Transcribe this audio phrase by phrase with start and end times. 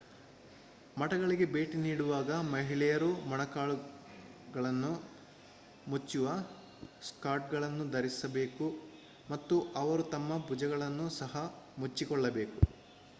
[0.97, 4.91] ಮಠಗಳಿಗೆ ಭೇಟಿ ನೀಡುವಾಗ ಮಹಿಳೆಯರು ಮೊಣಕಾಲುಗಳನ್ನು
[5.87, 6.25] ಮುಚ್ಚುವ
[7.03, 8.69] ಸ್ಕರ್ಟ್‌ಗಳನ್ನು ಧರಿಸಬೇಕು
[9.29, 11.35] ಮತ್ತು ಅವರು ತಮ್ಮ ಭುಜಗಳನ್ನು ಸಹ
[11.77, 12.59] ಮುಚ್ಚಿಕೊಳ್ಳಬೇಕು